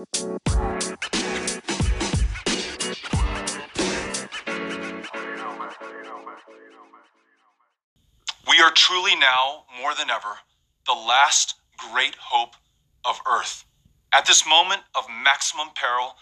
[0.00, 0.06] We
[8.62, 10.38] are truly now, more than ever,
[10.86, 11.56] the last
[11.92, 12.54] great hope
[13.04, 13.66] of Earth.
[14.14, 16.14] At this moment of maximum peril,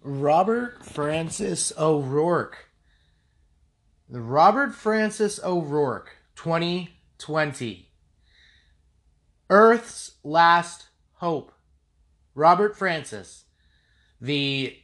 [0.00, 2.68] Robert Francis O'Rourke.
[4.08, 7.87] Robert Francis O'Rourke, 2020.
[9.50, 11.52] Earth's Last Hope.
[12.34, 13.44] Robert Francis,
[14.20, 14.76] the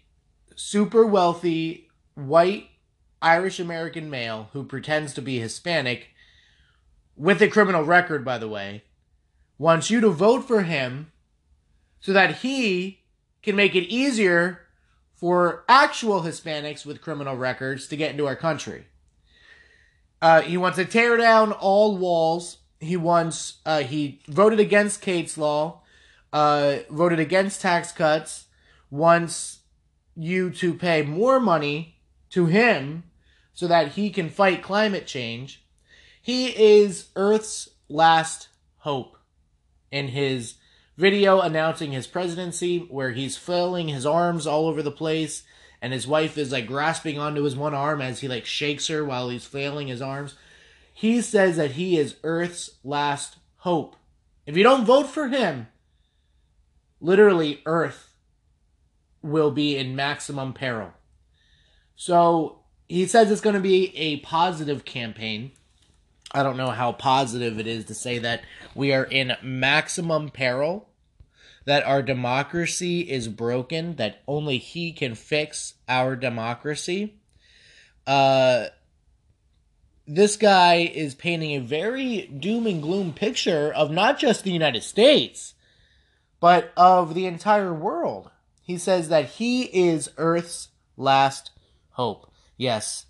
[0.56, 2.68] super wealthy white
[3.20, 6.08] Irish American male who pretends to be Hispanic,
[7.16, 8.84] with a criminal record, by the way,
[9.56, 11.12] wants you to vote for him
[12.00, 13.04] so that he
[13.42, 14.60] can make it easier
[15.14, 18.86] for actual Hispanics with criminal records to get into our country.
[20.20, 22.58] Uh, he wants to tear down all walls.
[22.80, 23.58] He wants.
[23.64, 25.82] Uh, he voted against Kate's law.
[26.32, 28.46] Uh, voted against tax cuts.
[28.90, 29.60] Wants
[30.16, 31.98] you to pay more money
[32.30, 33.04] to him
[33.52, 35.64] so that he can fight climate change.
[36.20, 39.16] He is Earth's last hope
[39.90, 40.54] in his
[40.96, 45.42] video announcing his presidency where he's flailing his arms all over the place
[45.82, 49.04] and his wife is like grasping onto his one arm as he like shakes her
[49.04, 50.34] while he's flailing his arms.
[50.96, 53.96] He says that he is Earth's last hope.
[54.46, 55.66] If you don't vote for him,
[57.00, 58.14] literally Earth
[59.20, 60.92] will be in maximum peril.
[61.96, 65.50] So he says it's going to be a positive campaign.
[66.30, 68.42] I don't know how positive it is to say that
[68.74, 70.88] we are in maximum peril,
[71.64, 77.14] that our democracy is broken, that only he can fix our democracy.
[78.06, 78.66] Uh,
[80.06, 84.82] this guy is painting a very doom and gloom picture of not just the United
[84.82, 85.54] States,
[86.40, 88.30] but of the entire world.
[88.62, 91.50] He says that he is Earth's last
[91.90, 92.30] hope.
[92.56, 93.06] Yes.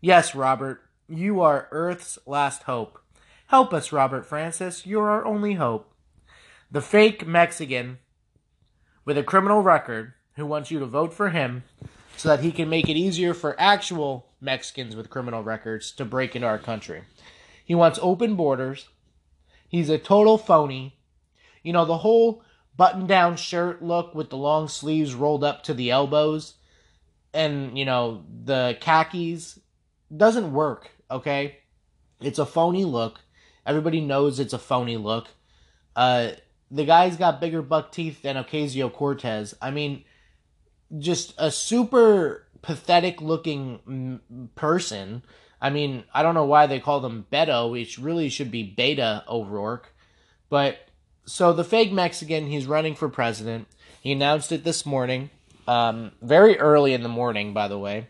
[0.00, 0.82] Yes, Robert.
[1.08, 3.00] You are Earth's last hope.
[3.48, 4.86] Help us, Robert Francis.
[4.86, 5.92] You're our only hope.
[6.70, 7.98] The fake Mexican
[9.04, 11.62] with a criminal record who wants you to vote for him
[12.16, 16.34] so that he can make it easier for actual Mexicans with criminal records to break
[16.34, 17.02] into our country.
[17.64, 18.88] He wants open borders.
[19.68, 20.98] He's a total phony.
[21.62, 22.42] You know, the whole
[22.76, 26.54] button down shirt look with the long sleeves rolled up to the elbows
[27.34, 29.58] and, you know, the khakis
[30.16, 31.58] doesn't work okay?
[32.20, 33.20] It's a phony look.
[33.64, 35.28] Everybody knows it's a phony look.
[35.94, 36.30] Uh,
[36.70, 39.54] the guy's got bigger buck teeth than Ocasio Cortez.
[39.60, 40.04] I mean,
[40.98, 44.20] just a super pathetic looking
[44.54, 45.22] person.
[45.60, 47.80] I mean, I don't know why they call them Beto.
[47.80, 49.92] It really should be Beta O'Rourke.
[50.48, 50.78] But
[51.24, 53.66] so the fake Mexican, he's running for president.
[54.00, 55.30] He announced it this morning,
[55.66, 58.06] um, very early in the morning, by the way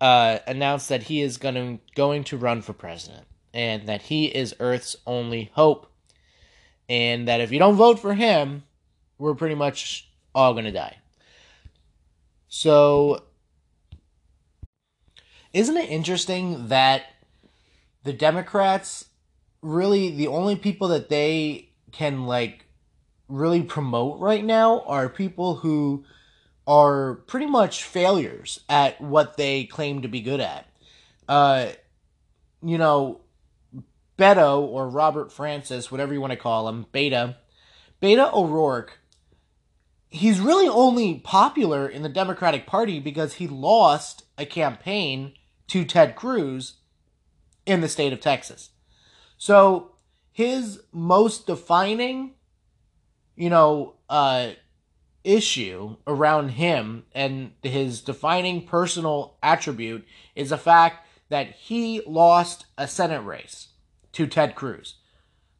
[0.00, 4.26] uh, announced that he is going to, going to run for president and that he
[4.26, 5.90] is Earth's only hope,
[6.88, 8.62] and that if you don't vote for him,
[9.18, 10.98] we're pretty much all going to die.
[12.48, 13.24] So,
[15.52, 17.02] isn't it interesting that
[18.04, 19.06] the Democrats
[19.60, 22.66] really the only people that they can like
[23.28, 26.04] really promote right now are people who
[26.66, 30.66] are pretty much failures at what they claim to be good at.
[31.26, 31.68] Uh,
[32.62, 33.20] you know,
[34.18, 37.36] Beto or Robert Francis, whatever you want to call him, Beta,
[38.00, 38.98] Beta O'Rourke,
[40.10, 45.34] he's really only popular in the Democratic Party because he lost a campaign
[45.68, 46.74] to Ted Cruz
[47.66, 48.70] in the state of Texas.
[49.36, 49.92] So
[50.32, 52.34] his most defining,
[53.36, 54.52] you know, uh,
[55.24, 62.88] issue around him and his defining personal attribute is the fact that he lost a
[62.88, 63.68] Senate race
[64.12, 64.94] to Ted Cruz.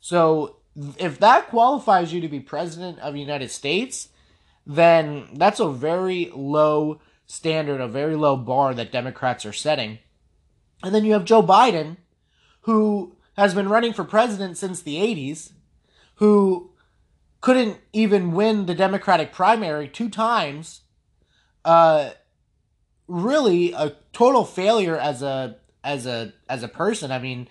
[0.01, 0.57] So
[0.97, 4.09] if that qualifies you to be president of the United States,
[4.69, 9.99] then that's a very low standard, a very low bar that Democrats are setting.
[10.83, 11.97] And then you have Joe Biden,
[12.63, 15.53] who has been running for president since the 80s,
[16.17, 16.71] who
[17.41, 20.83] couldn't even win the Democratic primary two times.
[21.65, 22.11] Uh,
[23.07, 27.11] really a total failure as a as a as a person.
[27.11, 27.49] I mean,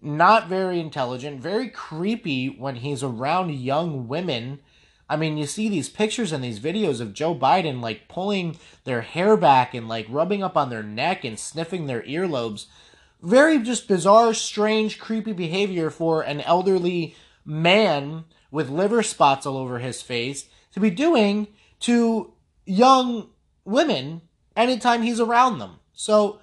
[0.00, 4.60] not very intelligent, very creepy when he's around young women.
[5.12, 9.02] I mean, you see these pictures and these videos of Joe Biden like pulling their
[9.02, 12.64] hair back and like rubbing up on their neck and sniffing their earlobes.
[13.20, 17.14] Very just bizarre, strange, creepy behavior for an elderly
[17.44, 21.48] man with liver spots all over his face to be doing
[21.80, 22.32] to
[22.64, 23.28] young
[23.66, 24.22] women
[24.56, 25.72] anytime he's around them.
[25.92, 26.40] So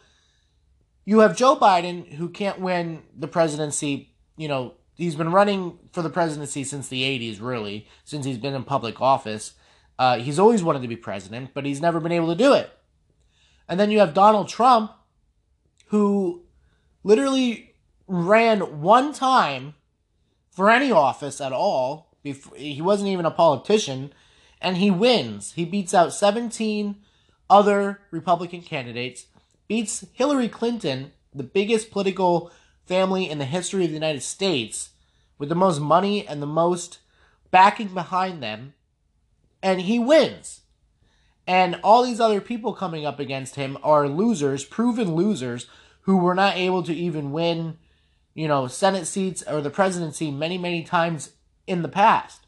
[1.05, 6.01] you have Joe Biden who can't win the presidency, you know, he's been running for
[6.01, 9.53] the presidency since the 80s really, since he's been in public office.
[9.97, 12.69] Uh, he's always wanted to be president, but he's never been able to do it.
[13.67, 14.91] And then you have Donald Trump
[15.87, 16.43] who
[17.03, 17.75] literally
[18.07, 19.73] ran one time
[20.51, 22.17] for any office at all.
[22.21, 24.11] Before, he wasn't even a politician,
[24.61, 25.53] and he wins.
[25.53, 26.97] He beats out 17
[27.49, 29.27] other Republican candidates,
[29.67, 32.51] beats Hillary Clinton, the biggest political
[32.89, 34.89] family in the history of the United States,
[35.37, 36.97] with the most money and the most
[37.51, 38.73] backing behind them,
[39.63, 40.61] and he wins.
[41.47, 45.67] And all these other people coming up against him are losers, proven losers,
[46.01, 47.77] who were not able to even win,
[48.33, 51.33] you know, Senate seats or the presidency many, many times
[51.67, 52.47] in the past.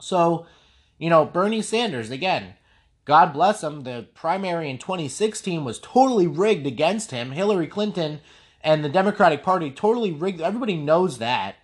[0.00, 0.46] So,
[0.98, 2.54] you know, Bernie Sanders, again,
[3.06, 7.30] God bless him, the primary in 2016 was totally rigged against him.
[7.30, 8.20] Hillary Clinton
[8.66, 10.40] and the Democratic Party totally rigged.
[10.40, 11.54] Everybody knows that.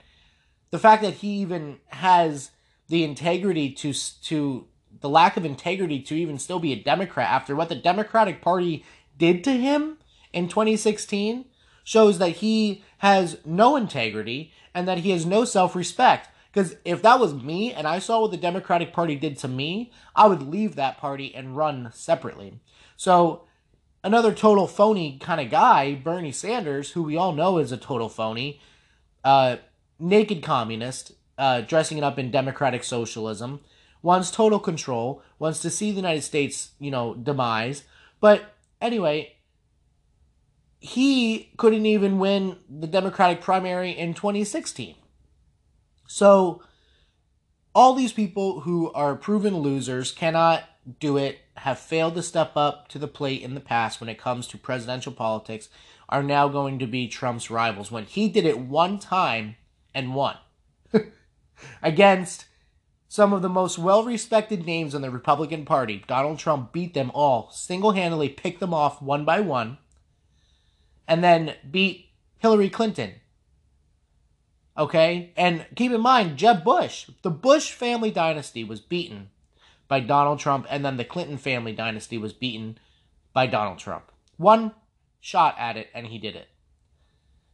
[0.71, 2.53] The fact that he even has
[2.89, 4.69] the integrity to to
[5.01, 8.85] the lack of integrity to even still be a Democrat after what the Democratic Party
[9.19, 9.99] did to him
[10.33, 11.47] in 2016
[11.83, 16.29] shows that he has no integrity and that he has no self respect.
[16.53, 19.91] Because if that was me and I saw what the Democratic Party did to me,
[20.15, 22.61] I would leave that party and run separately.
[22.97, 23.45] So,
[24.05, 28.09] another total phony kind of guy, Bernie Sanders, who we all know is a total
[28.09, 28.61] phony,
[29.25, 29.57] uh,
[29.99, 33.61] naked communist, uh, dressing it up in democratic socialism,
[34.03, 37.85] wants total control, wants to see the United States, you know, demise.
[38.21, 39.37] But anyway,
[40.81, 44.97] he couldn't even win the Democratic primary in 2016.
[46.09, 46.63] So,
[47.75, 50.65] all these people who are proven losers cannot
[51.01, 54.19] do it, have failed to step up to the plate in the past when it
[54.19, 55.69] comes to presidential politics,
[56.09, 59.57] are now going to be Trump's rivals when he did it one time
[59.95, 60.37] and won
[61.83, 62.47] against
[63.09, 66.03] some of the most well respected names in the Republican Party.
[66.07, 69.79] Donald Trump beat them all, single handedly picked them off one by one
[71.07, 72.09] and then beat
[72.39, 73.15] Hillary Clinton.
[74.77, 75.33] Okay?
[75.37, 79.29] And keep in mind, Jeb Bush, the Bush family dynasty was beaten
[79.89, 82.79] by Donald Trump, and then the Clinton family dynasty was beaten
[83.33, 84.11] by Donald Trump.
[84.37, 84.73] One
[85.21, 86.49] shot at it, and he did it.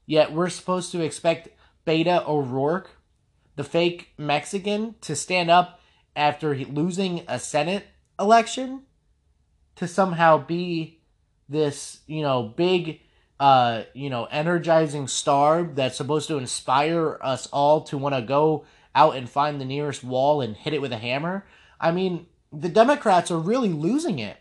[0.07, 1.49] Yet we're supposed to expect
[1.85, 2.91] Beta O'Rourke,
[3.57, 5.81] the fake Mexican, to stand up
[6.17, 7.87] after losing a Senate
[8.19, 8.83] election
[9.77, 11.01] to somehow be
[11.49, 13.01] this, you know, big
[13.41, 18.65] uh, you know, energizing star that's supposed to inspire us all to want to go
[18.95, 21.47] out and find the nearest wall and hit it with a hammer.
[21.81, 24.37] I mean, the Democrats are really losing it.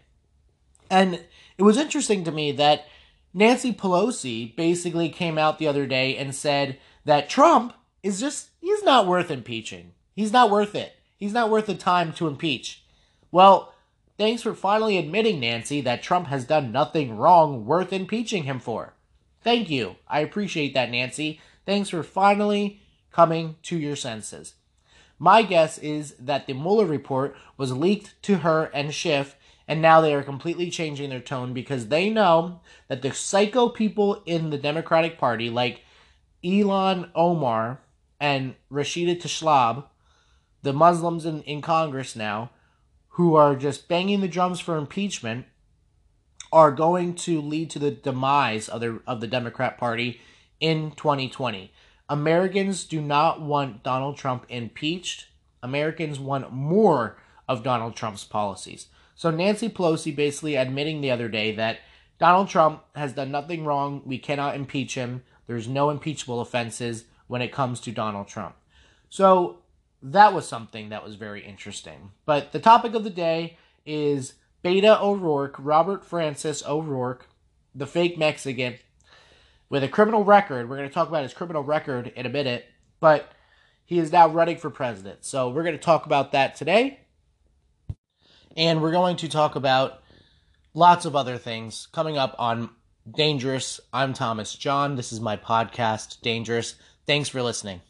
[0.89, 1.25] And
[1.57, 2.85] it was interesting to me that
[3.33, 8.83] Nancy Pelosi basically came out the other day and said that Trump is just, he's
[8.83, 9.93] not worth impeaching.
[10.15, 10.93] He's not worth it.
[11.17, 12.83] He's not worth the time to impeach.
[13.31, 13.73] Well,
[14.17, 18.93] Thanks for finally admitting, Nancy, that Trump has done nothing wrong worth impeaching him for.
[19.43, 19.97] Thank you.
[20.07, 21.39] I appreciate that, Nancy.
[21.67, 22.81] Thanks for finally
[23.11, 24.55] coming to your senses.
[25.19, 29.35] My guess is that the Mueller report was leaked to her and Schiff,
[29.67, 34.21] and now they are completely changing their tone because they know that the psycho people
[34.25, 35.81] in the Democratic Party, like
[36.43, 37.79] Ilhan Omar
[38.19, 39.85] and Rashida Tlaib,
[40.61, 42.51] the Muslims in, in Congress now,
[43.09, 45.45] who are just banging the drums for impeachment
[46.51, 50.21] are going to lead to the demise of the of the Democrat Party
[50.59, 51.71] in 2020.
[52.09, 55.27] Americans do not want Donald Trump impeached.
[55.61, 58.87] Americans want more of Donald Trump's policies.
[59.15, 61.79] So Nancy Pelosi basically admitting the other day that
[62.19, 64.01] Donald Trump has done nothing wrong.
[64.05, 65.23] We cannot impeach him.
[65.47, 68.55] There's no impeachable offenses when it comes to Donald Trump.
[69.09, 69.59] So
[70.01, 72.11] that was something that was very interesting.
[72.25, 77.27] But the topic of the day is Beta O'Rourke, Robert Francis O'Rourke,
[77.73, 78.75] the fake Mexican,
[79.69, 80.69] with a criminal record.
[80.69, 82.65] We're going to talk about his criminal record in a minute,
[82.99, 83.31] but
[83.85, 85.25] he is now running for president.
[85.25, 87.01] So we're going to talk about that today.
[88.55, 90.01] And we're going to talk about
[90.73, 92.69] lots of other things coming up on
[93.09, 93.79] Dangerous.
[93.93, 94.95] I'm Thomas John.
[94.95, 96.75] This is my podcast, Dangerous.
[97.05, 97.81] Thanks for listening.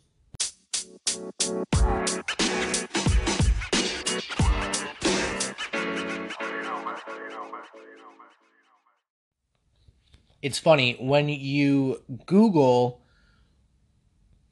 [10.42, 13.02] It's funny when you Google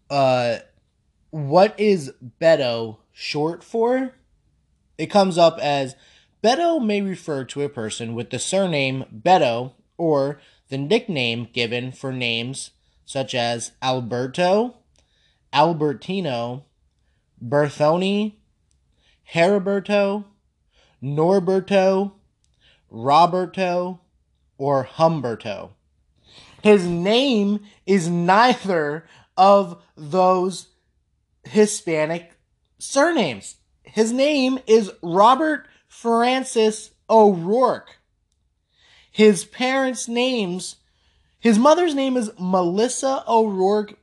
[0.10, 0.58] uh
[1.32, 4.14] what is Beto short for?
[4.98, 5.96] It comes up as
[6.44, 10.40] Beto may refer to a person with the surname Beto or
[10.70, 12.72] the nickname given for names
[13.06, 14.78] such as Alberto,
[15.54, 16.64] Albertino,
[17.44, 18.34] Berthoni,
[19.34, 20.26] Heriberto,
[21.02, 22.14] Norberto,
[22.90, 24.00] Roberto,
[24.58, 25.75] or Humberto.
[26.66, 29.06] His name is neither
[29.38, 30.70] of those
[31.44, 32.40] Hispanic
[32.80, 33.58] surnames.
[33.84, 38.00] His name is Robert Francis O'Rourke.
[39.12, 40.78] His parents' names,
[41.40, 44.00] his mother's name is Melissa O'Rourke,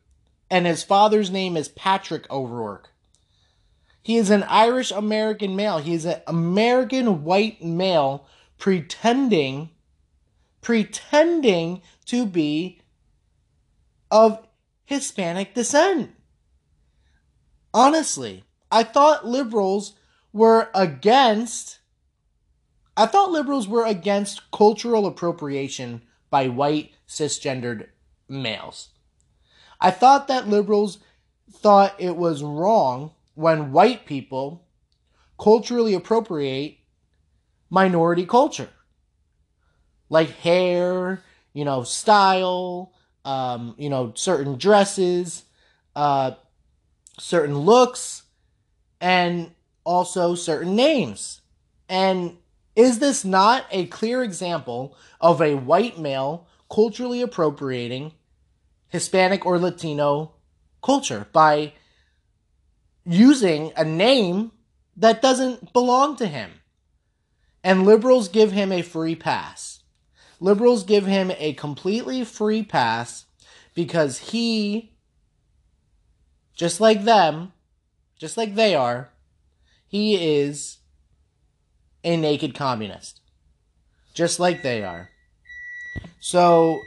[0.49, 2.90] and his father's name is Patrick O'Rourke.
[4.04, 5.78] He is an Irish American male.
[5.78, 8.25] He is an American white male
[8.57, 9.71] pretending,
[10.62, 12.81] pretending to be
[14.11, 14.47] of
[14.85, 16.12] Hispanic descent.
[17.75, 19.95] Honestly, I thought liberals
[20.33, 21.81] were against
[22.95, 27.88] I thought liberals were against cultural appropriation by white cisgendered
[28.28, 28.90] males.
[29.81, 30.99] I thought that liberals
[31.50, 34.66] thought it was wrong when white people
[35.40, 36.78] culturally appropriate
[37.71, 38.69] minority culture.
[40.12, 41.23] Like hair,
[41.54, 42.92] you know, style,
[43.25, 45.45] um, you know, certain dresses,
[45.97, 46.33] uh,
[47.19, 48.25] certain looks,
[49.00, 49.52] and
[49.85, 51.40] also certain names.
[51.88, 52.37] And
[52.76, 58.12] is this not a clear example of a white male culturally appropriating
[58.88, 60.33] Hispanic or Latino
[60.83, 61.73] culture by
[63.07, 64.52] using a name
[64.95, 66.50] that doesn't belong to him?
[67.64, 69.72] And liberals give him a free pass.
[70.43, 73.27] Liberals give him a completely free pass
[73.75, 74.93] because he,
[76.53, 77.53] just like them,
[78.19, 79.11] just like they are,
[79.87, 80.79] he is
[82.03, 83.21] a naked communist.
[84.15, 85.11] Just like they are.
[86.19, 86.81] So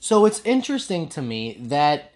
[0.00, 2.12] so it's interesting to me that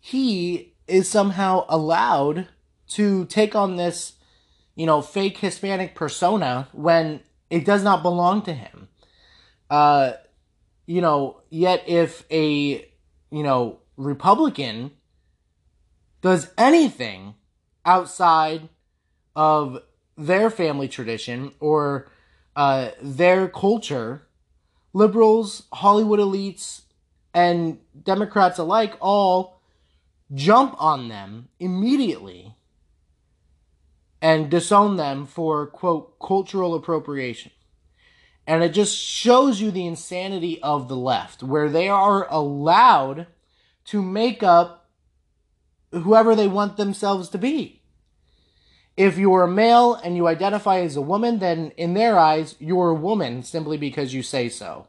[0.00, 2.46] he is somehow allowed
[2.90, 4.12] to take on this,
[4.76, 7.18] you know, fake Hispanic persona when
[7.50, 8.88] it does not belong to him.
[9.74, 10.12] Uh
[10.86, 12.86] you know, yet if a,
[13.30, 14.90] you know, Republican
[16.20, 17.34] does anything
[17.84, 18.68] outside
[19.34, 19.82] of
[20.16, 22.10] their family tradition or
[22.54, 24.26] uh, their culture,
[24.92, 26.82] liberals, Hollywood elites,
[27.32, 29.60] and Democrats alike all
[30.34, 32.54] jump on them immediately
[34.22, 37.50] and disown them for, quote, cultural appropriation.
[38.46, 43.26] And it just shows you the insanity of the left, where they are allowed
[43.86, 44.90] to make up
[45.92, 47.80] whoever they want themselves to be.
[48.96, 52.90] If you're a male and you identify as a woman, then in their eyes, you're
[52.90, 54.86] a woman simply because you say so.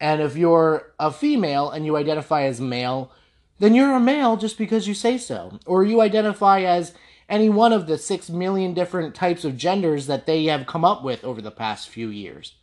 [0.00, 3.10] And if you're a female and you identify as male,
[3.58, 5.58] then you're a male just because you say so.
[5.66, 6.94] Or you identify as
[7.28, 11.02] any one of the six million different types of genders that they have come up
[11.02, 12.54] with over the past few years.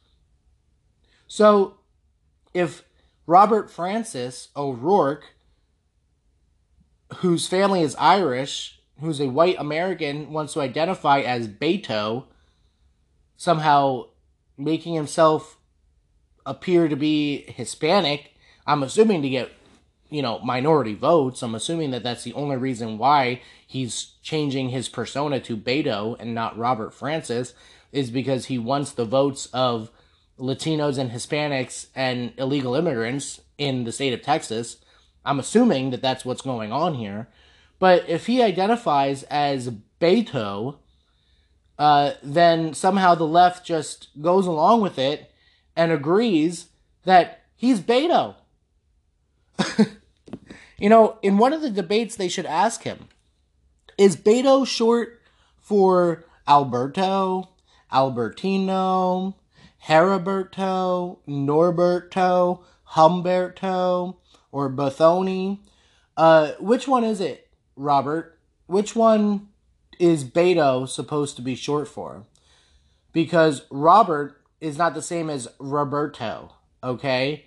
[1.33, 1.75] So,
[2.53, 2.83] if
[3.25, 5.33] Robert Francis O'Rourke,
[7.19, 12.25] whose family is Irish, who's a white American, wants to identify as Beto,
[13.37, 14.07] somehow
[14.57, 15.57] making himself
[16.45, 18.33] appear to be Hispanic,
[18.67, 19.53] I'm assuming to get,
[20.09, 21.41] you know, minority votes.
[21.41, 26.35] I'm assuming that that's the only reason why he's changing his persona to Beto and
[26.35, 27.53] not Robert Francis,
[27.93, 29.91] is because he wants the votes of
[30.41, 34.77] Latinos and Hispanics and illegal immigrants in the state of Texas.
[35.23, 37.27] I'm assuming that that's what's going on here.
[37.77, 40.77] But if he identifies as Beto,
[41.77, 45.31] uh, then somehow the left just goes along with it
[45.75, 46.67] and agrees
[47.05, 48.35] that he's Beto.
[50.77, 53.07] you know, in one of the debates, they should ask him
[53.97, 55.21] Is Beto short
[55.59, 57.49] for Alberto,
[57.91, 59.35] Albertino,
[59.87, 64.17] Heriberto, Norberto, Humberto,
[64.51, 65.59] or Bothoni?
[66.15, 67.49] Uh, which one is it?
[67.75, 69.49] Robert, which one
[69.99, 72.25] is Beto supposed to be short for?
[73.13, 77.45] Because Robert is not the same as Roberto, okay?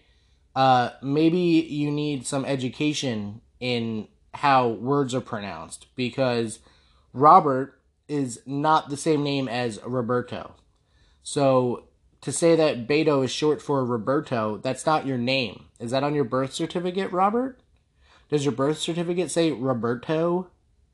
[0.55, 6.59] Uh, maybe you need some education in how words are pronounced because
[7.13, 10.55] Robert is not the same name as Roberto.
[11.23, 11.85] So
[12.25, 15.67] to say that Beto is short for Roberto, that's not your name.
[15.79, 17.61] Is that on your birth certificate, Robert?
[18.31, 20.49] Does your birth certificate say Roberto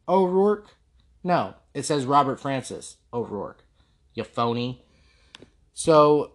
[0.08, 0.74] O'Rourke?
[1.22, 3.62] No, it says Robert Francis O'Rourke.
[4.12, 4.82] You phony.
[5.72, 6.32] So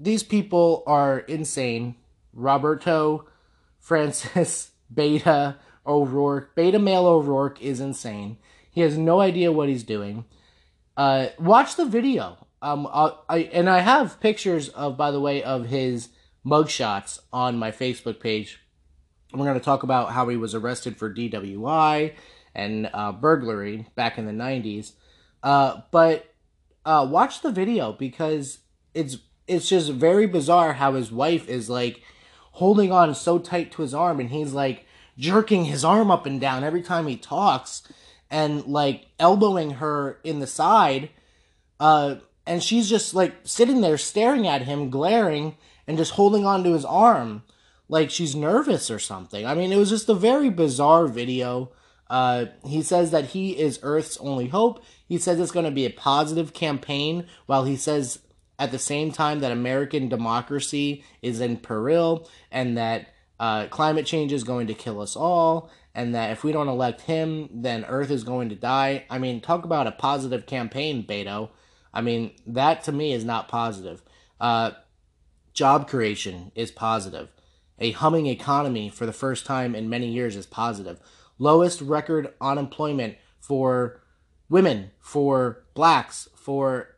[0.00, 1.94] these people are insane.
[2.32, 3.28] Roberto
[3.78, 8.38] Francis Beta O'Rourke, Beta Male O'Rourke is insane.
[8.72, 10.24] He has no idea what he's doing.
[10.96, 12.48] Uh, watch the video.
[12.62, 16.10] Um, I, I and I have pictures of, by the way, of his
[16.44, 18.60] mugshots on my Facebook page.
[19.32, 22.14] We're going to talk about how he was arrested for DWI
[22.54, 24.92] and uh, burglary back in the 90s.
[25.42, 26.34] Uh, but
[26.84, 28.58] uh, watch the video because
[28.94, 32.02] it's it's just very bizarre how his wife is like
[32.52, 34.86] holding on so tight to his arm and he's like
[35.18, 37.82] jerking his arm up and down every time he talks
[38.30, 41.10] and like elbowing her in the side
[41.78, 45.56] uh and she's just like sitting there staring at him glaring
[45.86, 47.42] and just holding on to his arm
[47.88, 51.70] like she's nervous or something i mean it was just a very bizarre video
[52.10, 54.84] uh, he says that he is Earth's only hope.
[55.06, 58.18] He says it's going to be a positive campaign, while he says
[58.58, 64.32] at the same time that American democracy is in peril and that uh, climate change
[64.32, 68.10] is going to kill us all, and that if we don't elect him, then Earth
[68.10, 69.04] is going to die.
[69.08, 71.50] I mean, talk about a positive campaign, Beto.
[71.92, 74.02] I mean, that to me is not positive.
[74.40, 74.72] Uh,
[75.52, 77.28] job creation is positive.
[77.78, 81.00] A humming economy for the first time in many years is positive
[81.40, 84.00] lowest record unemployment for
[84.48, 86.96] women, for blacks, for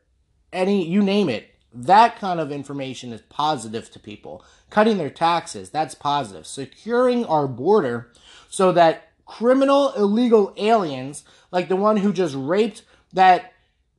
[0.52, 1.49] any, you name it.
[1.72, 4.44] That kind of information is positive to people.
[4.68, 6.46] Cutting their taxes, that's positive.
[6.46, 8.12] Securing our border
[8.50, 12.82] so that criminal illegal aliens, like the one who just raped
[13.14, 13.54] that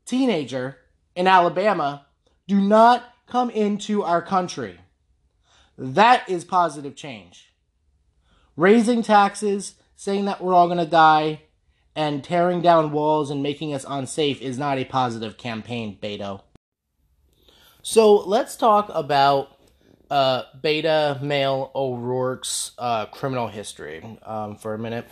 [0.06, 0.78] teenager
[1.16, 2.06] in Alabama,
[2.48, 4.80] do not come into our country.
[5.78, 7.54] That is positive change.
[8.56, 11.42] Raising taxes, saying that we're all going to die
[11.96, 16.42] and tearing down walls and making us unsafe is not a positive campaign, Beto.
[17.82, 19.58] So let's talk about
[20.10, 25.08] uh, Beta Male O'Rourke's uh, criminal history um, for a minute.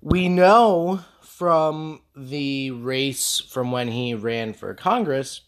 [0.00, 1.00] We know
[1.36, 5.40] from the race from when he ran for Congress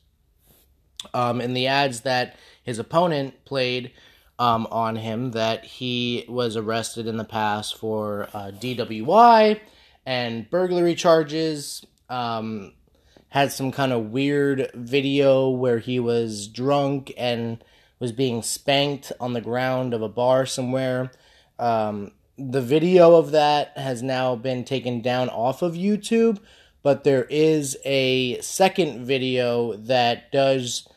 [1.13, 3.93] um, in the ads that his opponent played
[4.39, 9.61] um, on him that he was arrested in the past for uh, DWI
[10.07, 11.85] and burglary charges.
[12.09, 12.73] Um,
[13.29, 17.63] had some kind of weird video where he was drunk and
[17.99, 21.11] was being spanked on the ground of a bar somewhere.
[21.59, 26.39] Um, the video of that has now been taken down off of YouTube,
[26.83, 30.89] but there is a second video that does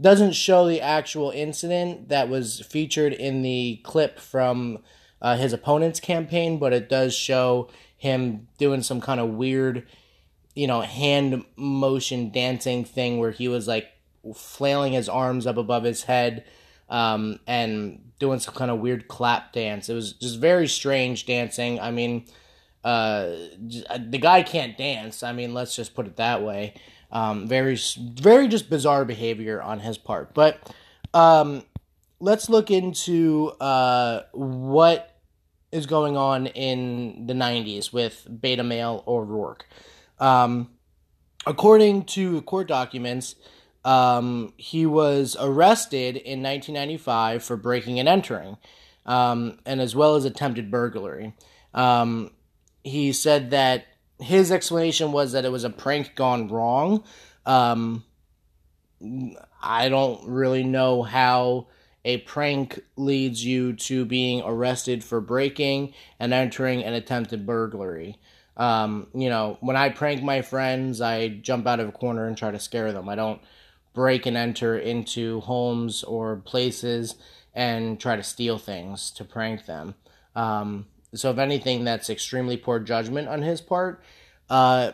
[0.00, 4.78] doesn't show the actual incident that was featured in the clip from
[5.20, 9.86] uh, his opponent's campaign, but it does show him doing some kind of weird,
[10.56, 13.86] you know, hand motion dancing thing where he was like
[14.34, 16.44] flailing his arms up above his head
[16.88, 19.88] um, and doing some kind of weird clap dance.
[19.88, 21.80] It was just very strange dancing.
[21.80, 22.26] I mean,
[22.84, 23.30] uh,
[23.98, 25.24] the guy can't dance.
[25.24, 26.74] I mean, let's just put it that way.
[27.10, 30.34] Um, very, very just bizarre behavior on his part.
[30.34, 30.72] But
[31.12, 31.64] um,
[32.20, 35.18] let's look into uh, what
[35.72, 39.66] is going on in the 90s with Beta Male O'Rourke.
[40.20, 40.70] Um,
[41.44, 43.34] according to court documents,
[43.84, 48.56] um, he was arrested in 1995 for breaking and entering,
[49.06, 51.34] um, and as well as attempted burglary.
[51.74, 52.30] Um,
[52.84, 53.86] he said that
[54.20, 57.04] his explanation was that it was a prank gone wrong.
[57.44, 58.04] Um,
[59.62, 61.68] I don't really know how
[62.04, 68.18] a prank leads you to being arrested for breaking and entering an attempted burglary.
[68.56, 72.36] Um, you know, when I prank my friends, I jump out of a corner and
[72.36, 73.08] try to scare them.
[73.08, 73.40] I don't
[73.92, 77.16] break and enter into homes or places
[77.54, 79.94] and try to steal things to prank them.
[80.34, 84.02] Um, so, if anything, that's extremely poor judgment on his part.
[84.48, 84.92] Uh,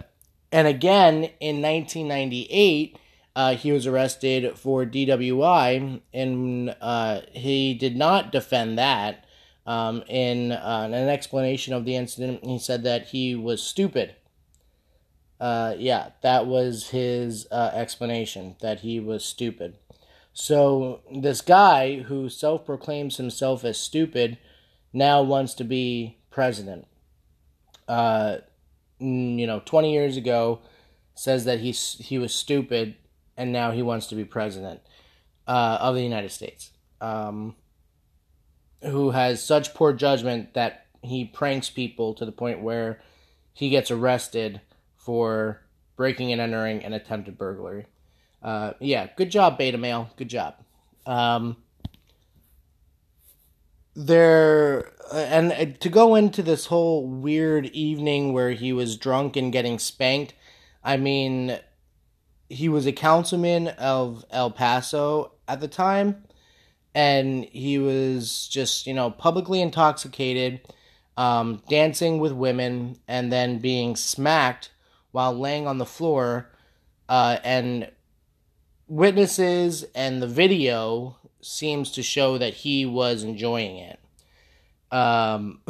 [0.50, 2.98] and again, in 1998,
[3.36, 9.24] uh, he was arrested for DWI, and uh, he did not defend that.
[9.64, 14.16] Um, in uh, an explanation of the incident, he said that he was stupid.
[15.40, 19.76] Uh, yeah, that was his uh, explanation, that he was stupid.
[20.32, 24.38] So, this guy who self proclaims himself as stupid
[24.92, 26.86] now wants to be president.
[27.86, 28.38] Uh,
[28.98, 30.60] you know, 20 years ago
[31.14, 32.96] says that he's, he was stupid
[33.36, 34.80] and now he wants to be president
[35.46, 36.70] uh, of the United States.
[37.00, 37.54] Um,
[38.82, 43.00] who has such poor judgment that he pranks people to the point where
[43.52, 44.60] he gets arrested
[44.98, 45.62] for
[45.96, 47.86] breaking and entering an attempted burglary.
[48.42, 50.10] Uh, yeah, good job, Beta Male.
[50.16, 50.54] Good job.
[51.06, 51.56] Um,
[53.94, 59.52] there and uh, to go into this whole weird evening where he was drunk and
[59.52, 60.34] getting spanked.
[60.84, 61.58] I mean,
[62.48, 66.24] he was a councilman of El Paso at the time,
[66.94, 70.60] and he was just you know publicly intoxicated,
[71.16, 74.70] um, dancing with women, and then being smacked
[75.12, 76.50] while laying on the floor,
[77.08, 77.90] uh, and
[78.86, 84.00] witnesses and the video seems to show that he was enjoying it.
[84.90, 85.60] Um,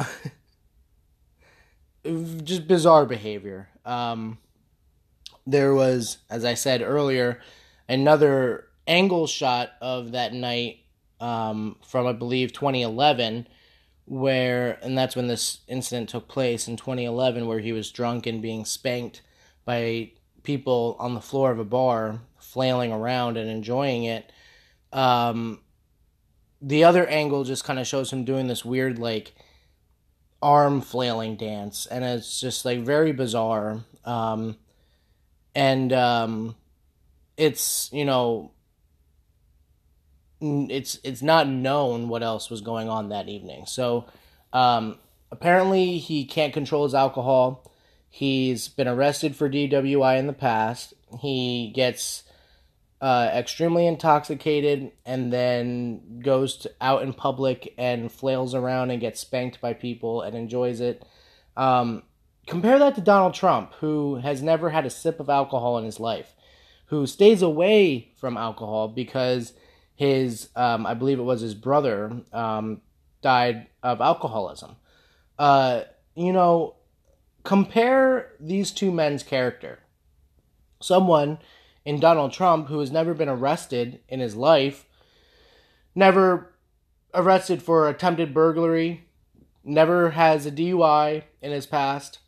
[2.43, 3.69] just bizarre behavior.
[3.85, 4.39] Um,
[5.45, 7.39] there was, as I said earlier,
[7.87, 10.79] another angle shot of that night
[11.19, 13.47] um, from, I believe, 2011,
[14.05, 18.41] where, and that's when this incident took place in 2011, where he was drunk and
[18.41, 19.21] being spanked
[19.69, 24.31] by people on the floor of a bar, flailing around and enjoying it.
[24.91, 25.59] Um,
[26.59, 29.35] the other angle just kind of shows him doing this weird, like,
[30.41, 33.81] arm flailing dance, and it's just, like, very bizarre.
[34.05, 34.57] Um,
[35.55, 36.55] and um,
[37.37, 38.51] it's you know
[40.41, 43.65] it's it's not known what else was going on that evening.
[43.65, 44.05] So
[44.53, 44.97] um,
[45.31, 47.71] apparently he can't control his alcohol.
[48.09, 50.93] He's been arrested for DWI in the past.
[51.21, 52.23] He gets
[53.01, 59.19] uh, extremely intoxicated and then goes to, out in public and flails around and gets
[59.19, 61.05] spanked by people and enjoys it.
[61.55, 62.03] Um,
[62.49, 65.99] Compare that to Donald Trump, who has never had a sip of alcohol in his
[65.99, 66.33] life,
[66.87, 69.53] who stays away from alcohol because
[69.95, 72.81] his, um, I believe it was his brother, um,
[73.21, 74.77] died of alcoholism.
[75.37, 75.81] Uh,
[76.15, 76.73] you know,
[77.43, 79.79] compare these two men's character.
[80.81, 81.39] Someone
[81.85, 84.85] in Donald Trump who has never been arrested in his life,
[85.95, 86.53] never
[87.13, 89.05] arrested for attempted burglary,
[89.63, 92.19] never has a DUI in his past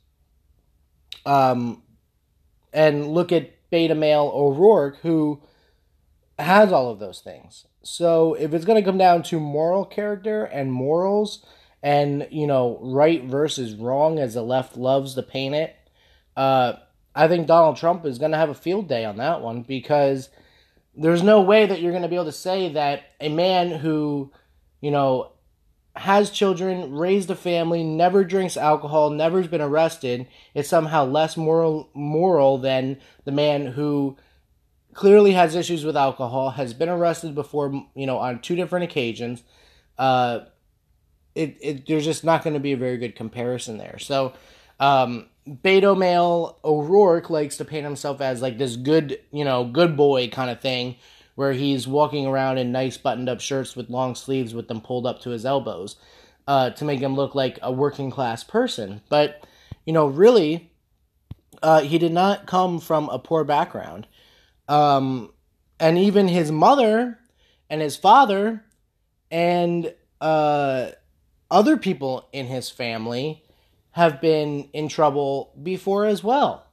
[1.26, 1.84] um,
[2.74, 5.42] and look at beta male O'Rourke, who
[6.40, 7.68] has all of those things.
[7.84, 11.46] So if it's going to come down to moral character and morals,
[11.84, 15.76] and you know right versus wrong, as the left loves to paint it,
[16.36, 16.74] uh,
[17.16, 20.30] I think Donald Trump is going to have a field day on that one because
[20.96, 24.32] there's no way that you're going to be able to say that a man who,
[24.82, 25.32] you know,
[25.96, 31.90] has children, raised a family, never drinks alcohol, never's been arrested, is somehow less moral
[31.94, 34.18] moral than the man who
[34.94, 39.44] clearly has issues with alcohol, has been arrested before, you know, on two different occasions.
[39.98, 40.42] Uh,
[41.36, 44.00] it, it there's just not going to be a very good comparison there.
[44.00, 44.34] So,
[44.80, 49.98] um, Beto male O'Rourke likes to paint himself as like this good, you know, good
[49.98, 50.96] boy kind of thing
[51.36, 55.08] where he's walking around in nice buttoned up shirts with long sleeves with them pulled
[55.08, 55.96] up to his elbows
[56.48, 59.02] uh, to make him look like a working class person.
[59.10, 59.46] But,
[59.86, 60.72] you know, really,
[61.64, 64.08] uh, he did not come from a poor background.
[64.68, 65.32] Um,
[65.80, 67.18] and even his mother
[67.70, 68.64] and his father
[69.32, 70.92] and uh,
[71.52, 73.44] other people in his family
[73.92, 76.66] have been in trouble before as well.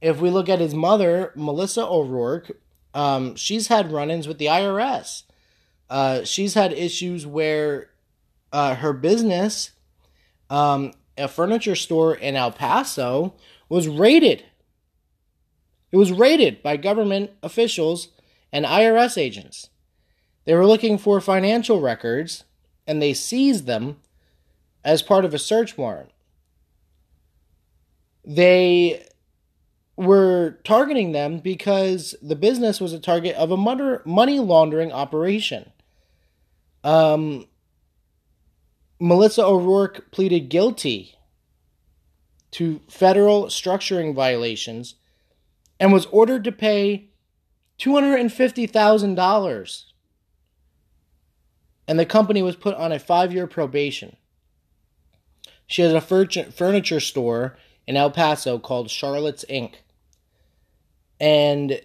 [0.00, 2.52] If we look at his mother, Melissa O'Rourke,
[2.94, 5.24] um, she's had run ins with the IRS.
[5.90, 7.90] Uh, she's had issues where
[8.52, 9.72] uh, her business,
[10.48, 13.34] um, a furniture store in El Paso,
[13.68, 14.44] was raided.
[15.92, 18.08] It was raided by government officials
[18.50, 19.68] and IRS agents.
[20.46, 22.44] They were looking for financial records
[22.90, 23.96] and they seized them
[24.84, 26.10] as part of a search warrant.
[28.24, 29.06] They
[29.94, 35.70] were targeting them because the business was a target of a money laundering operation.
[36.82, 37.46] Um,
[38.98, 41.14] Melissa O'Rourke pleaded guilty
[42.50, 44.96] to federal structuring violations
[45.78, 47.10] and was ordered to pay
[47.78, 49.89] $250,000.
[51.90, 54.16] And the company was put on a five year probation.
[55.66, 59.74] She has a furniture store in El Paso called Charlotte's Inc
[61.20, 61.80] and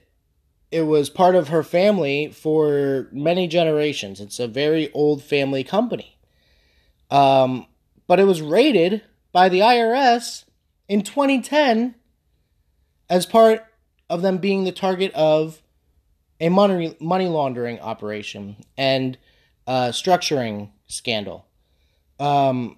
[0.72, 4.22] it was part of her family for many generations.
[4.22, 6.18] It's a very old family company.
[7.12, 7.68] Um,
[8.08, 10.46] but it was raided by the IRS
[10.88, 11.96] in 2010
[13.10, 13.66] as part
[14.10, 15.62] of them being the target of
[16.40, 19.18] a money money laundering operation and
[19.68, 21.46] uh, structuring scandal.
[22.20, 22.78] Um,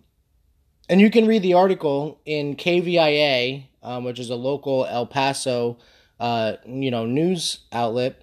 [0.90, 5.78] and you can read the article in KVIA, um, which is a local El Paso,
[6.20, 8.22] uh, you know, news outlet.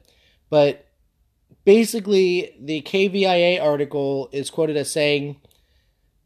[0.50, 0.86] But
[1.64, 5.36] basically, the KVIA article is quoted as saying,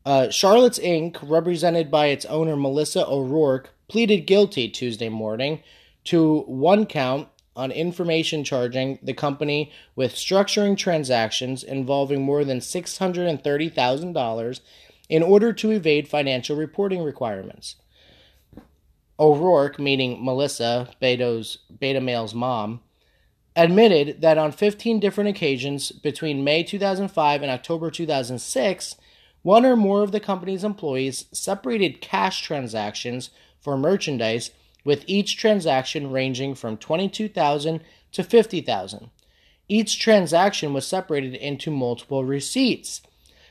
[0.04, 5.62] uh, "Charlotte's Inc., represented by its owner Melissa O'Rourke, pleaded guilty Tuesday morning
[6.04, 14.60] to one count on information charging the company with structuring transactions involving more than $630,000
[15.08, 17.74] in order to evade financial reporting requirements.
[19.18, 22.80] O'Rourke, meaning Melissa, Beto's, Beta Male's mom,
[23.56, 28.94] admitted that on 15 different occasions between May 2005 and October 2006,
[29.42, 34.52] one or more of the company's employees separated cash transactions for merchandise
[34.88, 39.10] with each transaction ranging from 22,000 to 50,000.
[39.68, 43.02] Each transaction was separated into multiple receipts.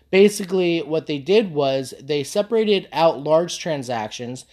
[0.10, 4.46] Basically, what they did was they separated out large transactions,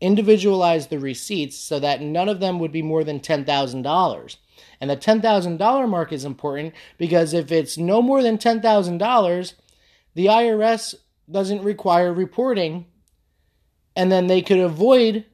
[0.00, 4.36] individualized the receipts so that none of them would be more than $10,000.
[4.80, 9.52] And the $10,000 mark is important because if it's no more than $10,000,
[10.16, 10.96] the IRS
[11.30, 12.86] doesn't require reporting,
[13.94, 15.24] and then they could avoid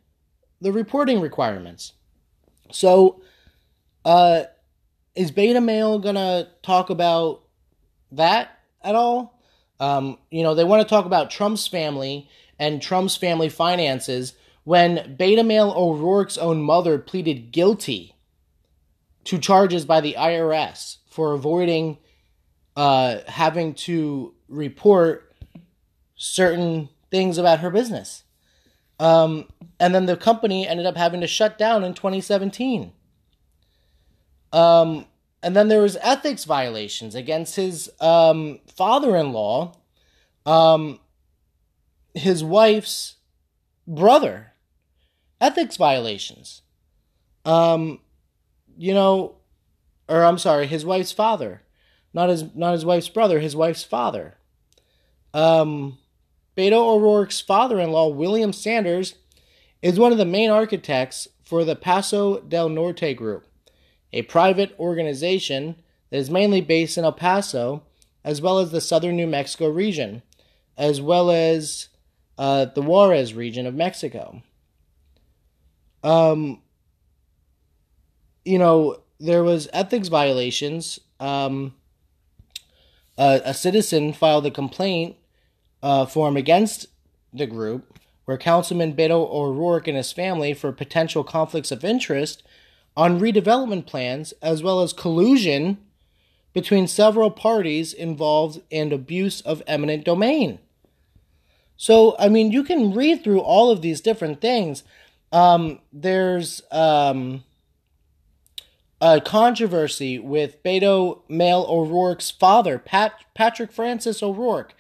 [0.61, 1.93] the reporting requirements.
[2.71, 3.23] So,
[4.05, 4.45] uh,
[5.15, 7.43] is Beta Male gonna talk about
[8.13, 9.41] that at all?
[9.81, 15.17] Um, you know, they want to talk about Trump's family and Trump's family finances when
[15.17, 18.15] Beta Male O'Rourke's own mother pleaded guilty
[19.25, 21.99] to charges by the IRS for avoiding
[22.77, 25.35] uh, having to report
[26.17, 28.25] certain things about her business.
[29.01, 29.49] Um,
[29.81, 32.93] and then the company ended up having to shut down in 2017.
[34.53, 35.07] Um,
[35.43, 39.75] and then there was ethics violations against his um, father-in-law,
[40.47, 41.01] um,
[42.15, 43.17] his wife's
[43.87, 44.53] brother.
[45.41, 46.63] Ethics violations.
[47.45, 48.01] Um,
[48.77, 49.37] you know,
[50.09, 51.63] or I'm sorry, his wife's father,
[52.13, 54.37] not his not his wife's brother, his wife's father.
[55.33, 55.99] Um,
[56.57, 59.15] Beto O'Rourke's father-in-law, William Sanders,
[59.83, 63.47] is one of the main architects for the Paso del Norte Group,
[64.13, 65.77] a private organization
[66.11, 67.83] that is mainly based in El Paso,
[68.25, 70.23] as well as the southern New Mexico region,
[70.77, 71.89] as well as
[72.37, 74.43] uh, the Juarez region of Mexico.
[76.03, 76.63] Um,
[78.45, 80.99] you know, there was ethics violations.
[81.21, 81.75] Um,
[83.17, 85.17] uh, a citizen filed a complaint
[85.83, 86.87] uh, form against
[87.33, 87.98] the group,
[88.29, 92.43] where Councilman Beto O'Rourke and his family for potential conflicts of interest
[92.95, 95.79] on redevelopment plans, as well as collusion
[96.53, 100.59] between several parties involved and abuse of eminent domain.
[101.79, 104.83] So, I mean, you can read through all of these different things.
[105.33, 107.45] Um, there's um,
[109.01, 114.75] a controversy with Beto Male O'Rourke's father, Pat, Patrick Francis O'Rourke.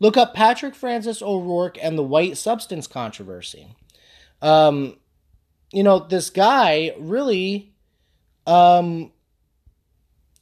[0.00, 3.74] Look up Patrick Francis O'Rourke and the white substance controversy.
[4.40, 4.96] Um,
[5.72, 7.72] you know, this guy really
[8.46, 9.10] um,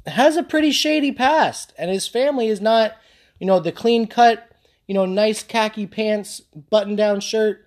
[0.06, 2.92] has a pretty shady past, and his family is not,
[3.40, 4.52] you know, the clean cut,
[4.86, 7.66] you know, nice khaki pants, button down shirt,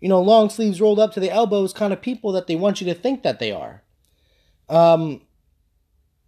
[0.00, 2.80] you know, long sleeves rolled up to the elbows kind of people that they want
[2.80, 3.82] you to think that they are.
[4.68, 5.22] Um,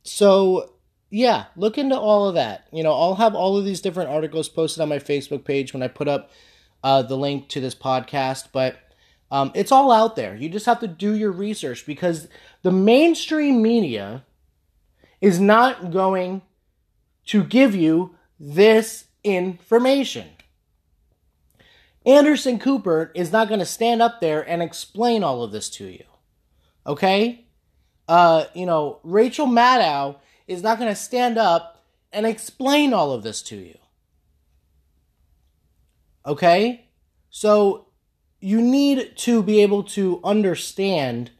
[0.02, 0.75] so
[1.16, 2.66] yeah, look into all of that.
[2.70, 5.82] You know, I'll have all of these different articles posted on my Facebook page when
[5.82, 6.30] I put up
[6.84, 8.76] uh, the link to this podcast, but
[9.30, 10.36] um, it's all out there.
[10.36, 12.28] You just have to do your research because
[12.60, 14.26] the mainstream media
[15.22, 16.42] is not going
[17.28, 20.28] to give you this information.
[22.04, 25.86] Anderson Cooper is not going to stand up there and explain all of this to
[25.86, 26.04] you.
[26.86, 27.46] Okay?
[28.06, 33.22] Uh, you know, Rachel Maddow is not going to stand up and explain all of
[33.22, 33.78] this to you.
[36.24, 36.88] Okay?
[37.30, 37.86] So
[38.40, 41.30] you need to be able to understand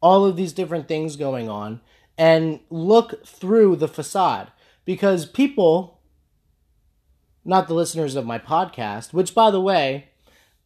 [0.00, 1.80] all of these different things going on
[2.18, 4.50] and look through the facade
[4.84, 6.00] because people
[7.44, 10.08] not the listeners of my podcast which by the way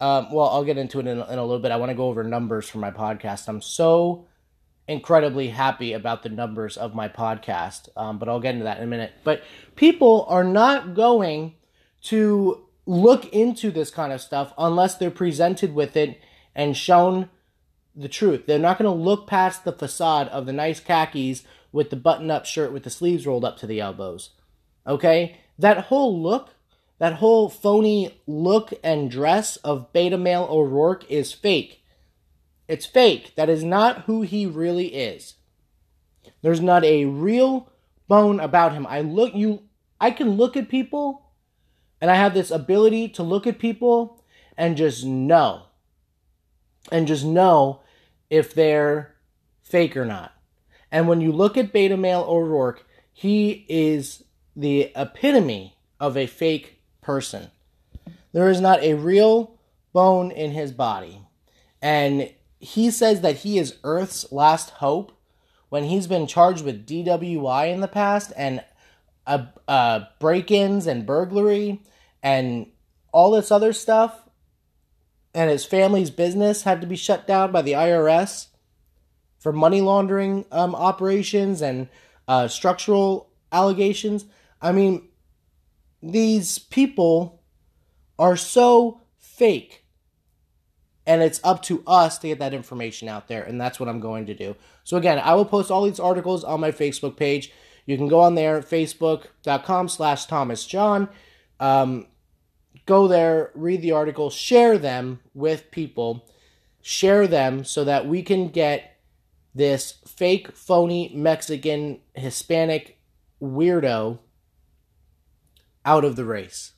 [0.01, 2.09] um, well i'll get into it in, in a little bit i want to go
[2.09, 4.27] over numbers for my podcast i'm so
[4.89, 8.85] incredibly happy about the numbers of my podcast, um, but I'll get into that in
[8.85, 9.13] a minute.
[9.25, 9.43] But
[9.75, 11.55] people are not going
[12.05, 16.21] to look into this kind of stuff unless they're presented with it
[16.55, 17.29] and shown
[17.95, 18.47] the truth.
[18.47, 22.31] They're not going to look past the facade of the nice khakis with the button
[22.31, 24.31] up shirt with the sleeves rolled up to the elbows.
[24.87, 25.39] Okay?
[25.59, 26.51] That whole look
[26.99, 31.83] that whole phony look and dress of beta male O'Rourke is fake.
[32.69, 33.35] It's fake.
[33.37, 35.35] That is not who he really is.
[36.43, 37.71] There's not a real
[38.09, 38.87] bone about him.
[38.87, 39.63] I look you
[40.01, 41.31] I can look at people
[42.01, 44.23] and I have this ability to look at people
[44.57, 45.63] and just know.
[46.93, 47.81] And just know
[48.31, 49.15] if they're
[49.63, 50.33] fake or not.
[50.93, 54.25] And when you look at beta male O'Rourke, he is
[54.55, 57.51] the epitome of a fake person.
[58.33, 59.59] There is not a real
[59.93, 61.23] bone in his body.
[61.81, 62.31] And
[62.67, 65.13] he says that he is Earth's last hope
[65.69, 68.65] when he's been charged with DWI in the past and
[69.25, 71.81] uh, uh, break ins and burglary
[72.25, 72.67] and
[73.13, 74.29] all this other stuff.
[75.33, 78.49] And his family's business had to be shut down by the IRS
[79.39, 81.89] for money laundering um, operations and
[82.27, 84.25] uh, structural allegations.
[84.61, 85.07] I mean,
[86.03, 87.45] these people
[88.19, 89.86] are so fake.
[91.07, 93.43] And it's up to us to get that information out there.
[93.43, 94.57] And that's what I'm going to do.
[94.83, 97.53] So, again, I will post all these articles on my Facebook page.
[97.87, 101.09] You can go on there, facebook.com slash Thomas John.
[101.61, 102.07] Um,
[102.87, 106.29] go there, read the articles, share them with people,
[106.83, 108.97] share them so that we can get
[109.55, 112.99] this fake, phony Mexican, Hispanic
[113.41, 114.19] weirdo
[115.85, 116.73] out of the race.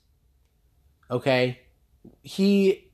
[1.11, 1.61] Okay?
[2.23, 2.88] He.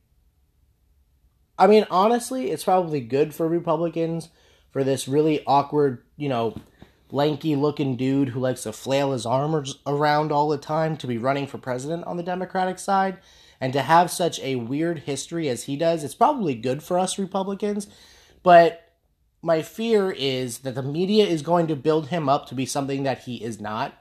[1.58, 4.28] I mean, honestly, it's probably good for Republicans
[4.72, 6.56] for this really awkward, you know,
[7.10, 11.16] lanky looking dude who likes to flail his arms around all the time to be
[11.16, 13.18] running for president on the Democratic side.
[13.60, 17.18] And to have such a weird history as he does, it's probably good for us
[17.18, 17.86] Republicans.
[18.42, 18.92] But
[19.42, 23.04] my fear is that the media is going to build him up to be something
[23.04, 23.94] that he is not.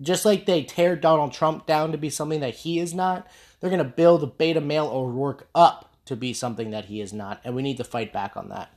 [0.00, 3.28] Just like they tear Donald Trump down to be something that he is not,
[3.60, 7.12] they're going to build a beta male O'Rourke up to be something that he is
[7.12, 7.40] not.
[7.44, 8.70] And we need to fight back on that.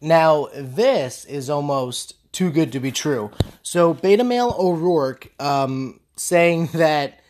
[0.00, 3.30] Now, this is almost too good to be true.
[3.62, 7.20] So, Beta Male O'Rourke um, saying that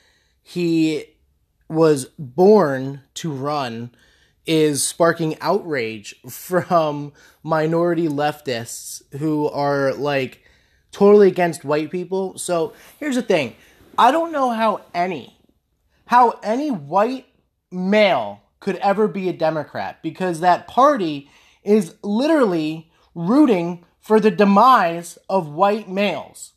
[0.42, 1.04] he
[1.68, 3.90] was born to run
[4.50, 7.12] is sparking outrage from
[7.44, 10.42] minority leftists who are like
[10.90, 12.36] totally against white people.
[12.36, 13.54] So, here's the thing
[13.96, 15.38] I don't know how any
[16.06, 17.26] how any white
[17.70, 21.30] male could ever be a Democrat because that party
[21.62, 26.54] is literally rooting for the demise of white males.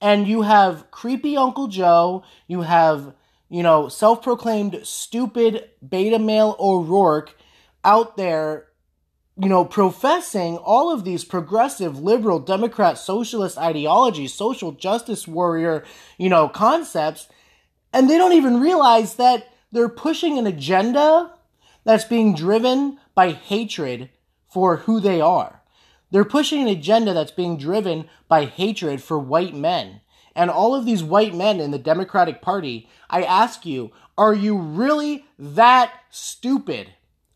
[0.00, 3.14] And you have creepy Uncle Joe, you have,
[3.48, 7.36] you know, self proclaimed stupid beta male O'Rourke
[7.84, 8.66] out there,
[9.38, 15.84] you know, professing all of these progressive, liberal, Democrat, socialist ideologies, social justice warrior,
[16.18, 17.28] you know, concepts.
[17.92, 21.32] And they don't even realize that they're pushing an agenda
[21.84, 24.10] that's being driven by hatred
[24.52, 25.62] for who they are.
[26.10, 30.00] They're pushing an agenda that's being driven by hatred for white men.
[30.36, 34.56] And all of these white men in the Democratic Party, I ask you, are you
[34.56, 36.92] really that stupid?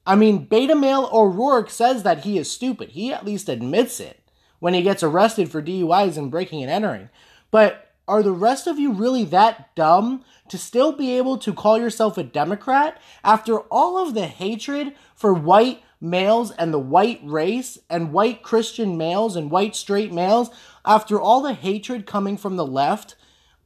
[0.06, 2.90] I mean, beta male O'Rourke says that he is stupid.
[2.90, 4.20] He at least admits it
[4.58, 7.08] when he gets arrested for DUIs and breaking and entering.
[7.50, 11.78] But are the rest of you really that dumb to still be able to call
[11.78, 17.78] yourself a Democrat after all of the hatred for white males and the white race
[17.88, 20.50] and white Christian males and white straight males,
[20.84, 23.16] after all the hatred coming from the left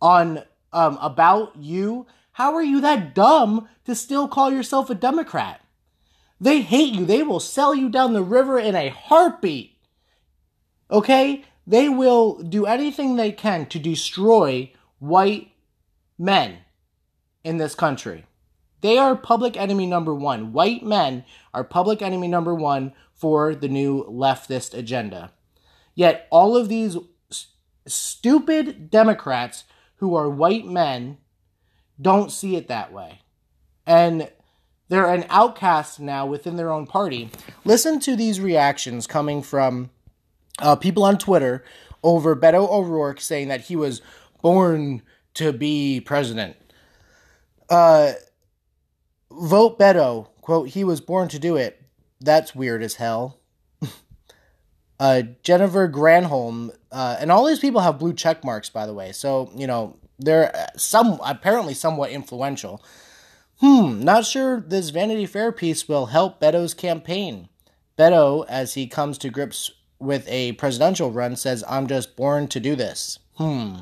[0.01, 0.43] on
[0.73, 5.61] um, about you, how are you that dumb to still call yourself a Democrat?
[6.41, 7.07] They hate you.
[7.07, 9.79] They will sell you down the river in a heartbeat.
[10.91, 11.45] Okay?
[11.67, 15.53] They will do anything they can to destroy white
[16.19, 16.59] men
[17.45, 18.27] in this country.
[18.85, 20.53] They are public enemy number one.
[20.53, 21.25] White men
[21.55, 25.33] are public enemy number one for the new leftist agenda.
[25.95, 26.99] Yet all of these
[27.31, 27.49] st-
[27.87, 29.65] stupid Democrats
[29.97, 31.17] who are white men
[31.99, 33.23] don't see it that way.
[33.87, 34.31] And
[34.91, 37.31] they're an outcast now within their own party.
[37.65, 39.89] Listen to these reactions coming from
[40.59, 41.65] uh, people on Twitter
[42.03, 44.03] over Beto O'Rourke saying that he was
[44.43, 45.01] born
[45.33, 46.57] to be president.
[47.71, 48.13] Uh,
[49.39, 50.29] vote Beto.
[50.41, 51.83] Quote, he was born to do it.
[52.21, 53.41] That's weird as hell.
[55.01, 59.13] uh, Jennifer Granholm, uh, and all these people have blue check marks, by the way.
[59.13, 62.83] So, you know, they're uh, some apparently somewhat influential.
[63.59, 67.49] Hmm, not sure this Vanity Fair piece will help Beto's campaign.
[67.99, 72.61] Beto, as he comes to grips with a presidential run, says, I'm just born to
[72.61, 73.19] do this.
[73.37, 73.81] Hmm.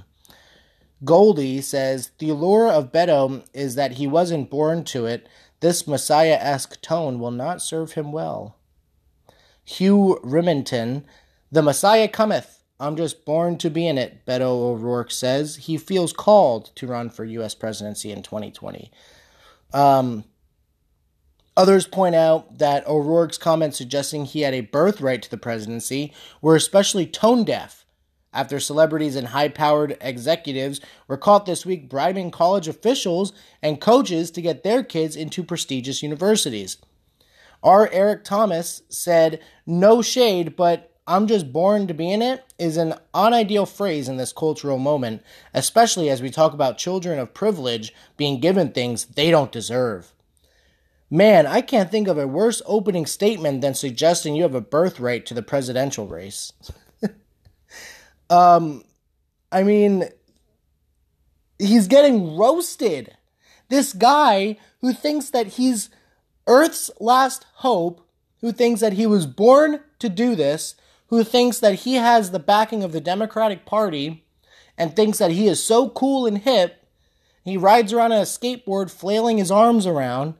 [1.05, 5.29] Goldie says, The allure of Beto is that he wasn't born to it.
[5.61, 8.57] This Messiah esque tone will not serve him well.
[9.65, 11.05] Hugh Remington,
[11.51, 12.63] The Messiah cometh.
[12.79, 15.57] I'm just born to be in it, Beto O'Rourke says.
[15.57, 17.55] He feels called to run for U.S.
[17.55, 18.91] presidency in 2020.
[19.73, 20.25] Um,
[21.57, 26.57] others point out that O'Rourke's comments suggesting he had a birthright to the presidency were
[26.57, 27.82] especially tone deaf
[28.33, 34.31] after celebrities and high powered executives were caught this week bribing college officials and coaches
[34.31, 36.79] to get their kids into prestigious universities.
[37.63, 37.89] R.
[37.93, 42.95] Eric Thomas said, No shade, but I'm just born to be in it is an
[43.15, 45.23] unideal phrase in this cultural moment,
[45.53, 50.13] especially as we talk about children of privilege being given things they don't deserve.
[51.11, 55.27] Man, I can't think of a worse opening statement than suggesting you have a birthright
[55.27, 56.53] to the presidential race.
[58.33, 58.83] um,
[59.53, 60.09] I mean,
[61.59, 63.15] he's getting roasted.
[63.69, 65.91] This guy who thinks that he's
[66.47, 68.09] Earth's last hope,
[68.41, 70.75] who thinks that he was born to do this,
[71.09, 74.25] who thinks that he has the backing of the Democratic Party
[74.79, 76.87] and thinks that he is so cool and hip.
[77.45, 80.35] He rides around on a skateboard, flailing his arms around,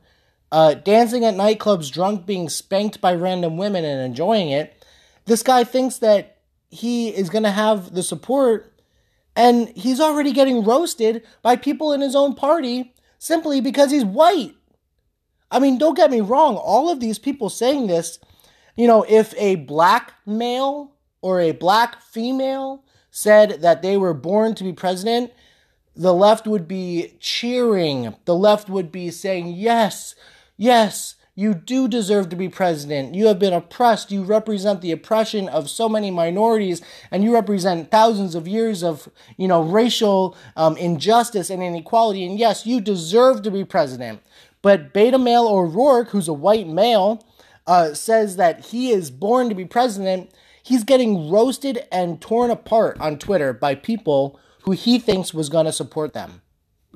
[0.51, 4.83] uh, dancing at nightclubs, drunk, being spanked by random women and enjoying it.
[5.25, 6.32] This guy thinks that
[6.73, 8.73] he is going to have the support,
[9.35, 14.55] and he's already getting roasted by people in his own party simply because he's white.
[15.49, 18.19] I mean, don't get me wrong, all of these people saying this
[18.75, 24.55] you know, if a black male or a black female said that they were born
[24.55, 25.31] to be president,
[25.95, 28.15] the left would be cheering.
[28.25, 30.15] The left would be saying, yes,
[30.57, 33.15] yes, you do deserve to be president.
[33.15, 34.11] You have been oppressed.
[34.11, 39.09] You represent the oppression of so many minorities, and you represent thousands of years of,
[39.35, 42.25] you know, racial um, injustice and inequality.
[42.25, 44.21] And yes, you deserve to be president.
[44.61, 47.25] But beta male O'Rourke, who's a white male,
[47.65, 50.31] uh, says that he is born to be president,
[50.61, 55.65] he's getting roasted and torn apart on Twitter by people who he thinks was going
[55.65, 56.41] to support them,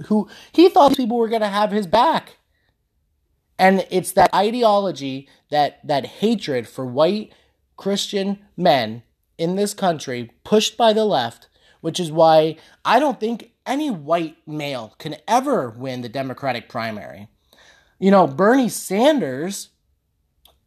[0.06, 2.38] who he thought people were going to have his back.
[3.60, 7.34] And it's that ideology, that that hatred for white
[7.76, 9.04] Christian men
[9.38, 11.48] in this country pushed by the left,
[11.82, 17.28] which is why I don't think any white male can ever win the Democratic primary.
[18.00, 19.70] You know, Bernie Sanders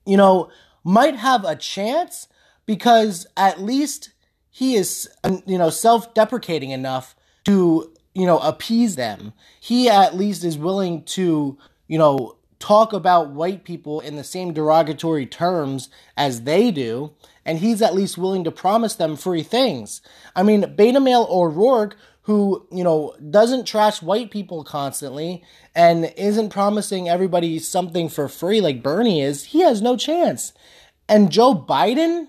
[0.06, 0.50] you know,
[0.84, 2.26] might have a chance
[2.66, 4.12] because at least
[4.50, 7.14] he is, um, you know, self deprecating enough
[7.44, 9.32] to, you know, appease them.
[9.60, 14.52] He at least is willing to, you know, talk about white people in the same
[14.52, 17.12] derogatory terms as they do,
[17.44, 20.00] and he's at least willing to promise them free things.
[20.36, 21.96] I mean, Beta Male O'Rourke
[22.30, 25.42] who, you know, doesn't trash white people constantly
[25.74, 30.52] and isn't promising everybody something for free like Bernie is, he has no chance.
[31.08, 32.28] And Joe Biden,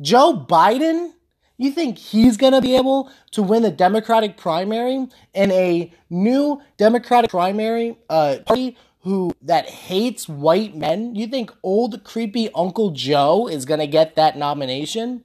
[0.00, 1.12] Joe Biden,
[1.56, 6.60] you think he's going to be able to win the Democratic primary in a new
[6.76, 11.14] Democratic primary uh, party who that hates white men?
[11.14, 15.24] You think old creepy Uncle Joe is going to get that nomination?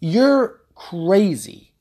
[0.00, 1.72] You're crazy.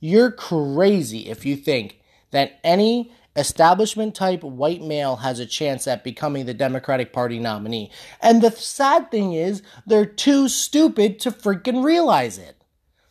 [0.00, 2.00] You're crazy if you think
[2.30, 7.90] that any establishment type white male has a chance at becoming the Democratic Party nominee.
[8.20, 12.56] And the sad thing is, they're too stupid to freaking realize it.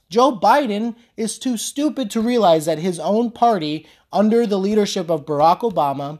[0.09, 5.25] Joe Biden is too stupid to realize that his own party, under the leadership of
[5.25, 6.19] Barack Obama,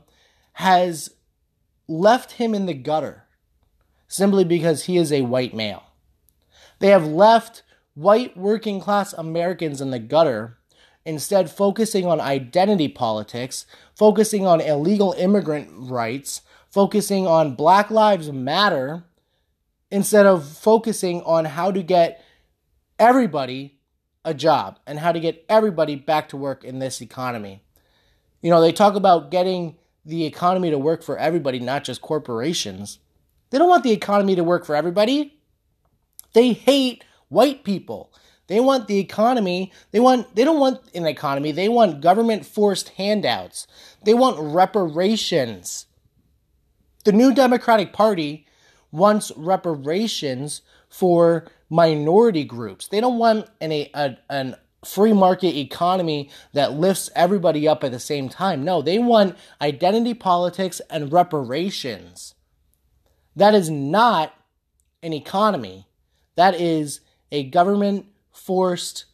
[0.53, 1.11] has
[1.87, 3.23] left him in the gutter
[4.07, 5.83] simply because he is a white male.
[6.79, 7.63] They have left
[7.93, 10.57] white working class Americans in the gutter,
[11.05, 13.65] instead, focusing on identity politics,
[13.95, 19.03] focusing on illegal immigrant rights, focusing on Black Lives Matter,
[19.89, 22.23] instead of focusing on how to get
[22.99, 23.79] everybody
[24.25, 27.63] a job and how to get everybody back to work in this economy.
[28.41, 29.77] You know, they talk about getting
[30.07, 32.99] the economy to work for everybody, not just corporations.
[33.49, 35.39] They don't want the economy to work for everybody.
[36.33, 38.13] They hate white people.
[38.47, 39.73] They want the economy.
[39.91, 41.51] They want they don't want an economy.
[41.51, 43.67] They want government forced handouts.
[44.03, 45.85] They want reparations.
[47.03, 48.45] The new Democratic Party
[48.91, 52.87] wants reparations for minority groups.
[52.87, 54.55] They don't want an a, an
[54.85, 58.63] free market economy that lifts everybody up at the same time.
[58.63, 62.35] No, they want identity politics and reparations.
[63.35, 64.33] That is not
[65.03, 65.87] an economy.
[66.35, 67.01] That is
[67.31, 69.05] a government forced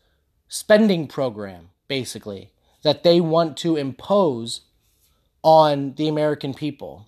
[0.47, 2.51] spending program, basically,
[2.84, 4.61] that they want to impose
[5.41, 7.07] on the American people.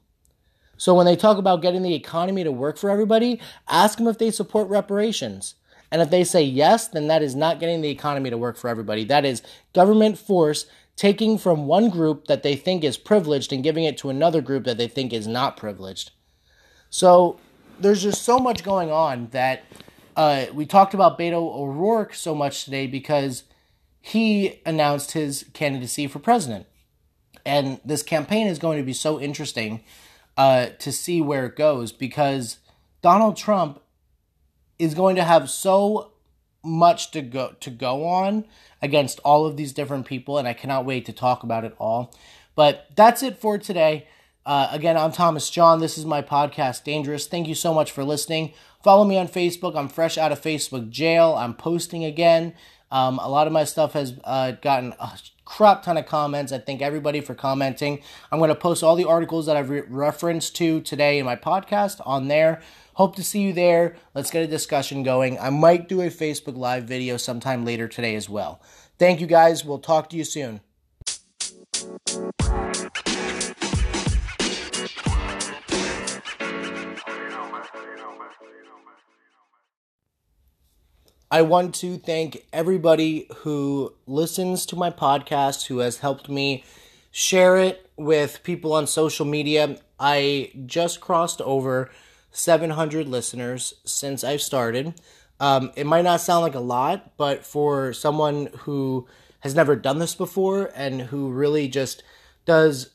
[0.78, 4.18] So when they talk about getting the economy to work for everybody, ask them if
[4.18, 5.56] they support reparations.
[5.92, 8.70] And if they say yes, then that is not getting the economy to work for
[8.70, 9.04] everybody.
[9.04, 9.42] That is
[9.74, 10.66] government force
[10.96, 14.64] taking from one group that they think is privileged and giving it to another group
[14.64, 16.12] that they think is not privileged.
[16.90, 17.40] So
[17.80, 19.64] there's just so much going on that
[20.16, 23.44] uh, we talked about Beto O'Rourke so much today because
[24.02, 26.68] he announced his candidacy for president.
[27.46, 29.84] And this campaign is going to be so interesting
[30.38, 32.58] uh, to see where it goes because
[33.02, 33.82] Donald Trump
[34.80, 36.12] is going to have so
[36.64, 38.46] much to go to go on
[38.82, 42.14] against all of these different people, and I cannot wait to talk about it all.
[42.56, 44.08] But that's it for today.
[44.46, 45.80] Uh, again, I'm Thomas John.
[45.80, 47.28] This is my podcast, Dangerous.
[47.28, 48.54] Thank you so much for listening.
[48.84, 49.76] Follow me on Facebook.
[49.76, 51.34] I'm fresh out of Facebook jail.
[51.36, 52.54] I'm posting again.
[52.92, 56.52] Um, a lot of my stuff has uh, gotten a crap ton of comments.
[56.52, 58.02] I thank everybody for commenting.
[58.32, 61.36] I'm going to post all the articles that I've re- referenced to today in my
[61.36, 62.62] podcast on there.
[62.96, 63.96] Hope to see you there.
[64.14, 65.39] Let's get a discussion going.
[65.39, 68.62] I might do a Facebook Live video sometime later today as well.
[68.98, 69.64] Thank you guys.
[69.64, 70.62] We'll talk to you soon.
[81.36, 86.64] I want to thank everybody who listens to my podcast, who has helped me
[87.12, 89.78] share it with people on social media.
[90.00, 91.92] I just crossed over
[92.32, 94.94] 700 listeners since I've started.
[95.42, 99.06] Um, it might not sound like a lot, but for someone who
[99.42, 102.02] has never done this before and who really just
[102.46, 102.92] does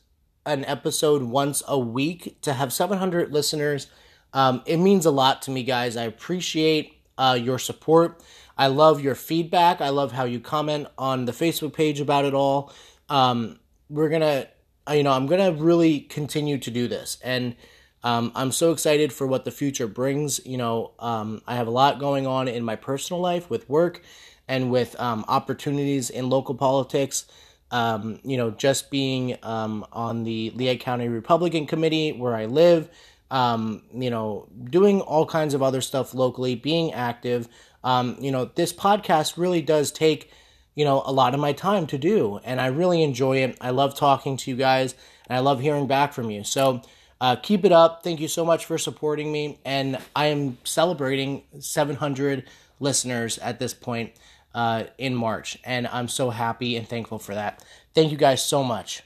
[0.47, 3.85] an episode once a week to have 700 listeners,
[4.33, 5.95] um, it means a lot to me, guys.
[5.95, 8.19] I appreciate uh, your support.
[8.57, 9.79] I love your feedback.
[9.79, 12.73] I love how you comment on the Facebook page about it all.
[13.09, 13.59] Um,
[13.89, 14.47] we're gonna,
[14.89, 17.55] uh, you know, I'm gonna really continue to do this, and
[18.03, 20.43] um, I'm so excited for what the future brings.
[20.45, 24.01] You know, um, I have a lot going on in my personal life with work
[24.47, 27.25] and with um, opportunities in local politics.
[27.69, 32.89] Um, you know, just being um, on the Lehigh County Republican Committee where I live,
[33.31, 37.47] um, you know, doing all kinds of other stuff locally, being active.
[37.83, 40.29] Um, you know, this podcast really does take,
[40.75, 43.57] you know, a lot of my time to do, and I really enjoy it.
[43.61, 44.93] I love talking to you guys,
[45.27, 46.43] and I love hearing back from you.
[46.43, 46.81] So,
[47.21, 48.03] uh, keep it up.
[48.03, 52.43] Thank you so much for supporting me, and I am celebrating 700
[52.79, 54.11] listeners at this point
[54.53, 57.63] uh, in March, and I'm so happy and thankful for that.
[57.95, 59.03] Thank you guys so much.